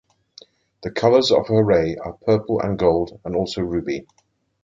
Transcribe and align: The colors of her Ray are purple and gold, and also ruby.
The 0.81 0.89
colors 0.89 1.29
of 1.29 1.47
her 1.49 1.63
Ray 1.63 1.95
are 1.95 2.13
purple 2.25 2.59
and 2.59 2.75
gold, 2.75 3.19
and 3.23 3.35
also 3.35 3.61
ruby. 3.61 4.07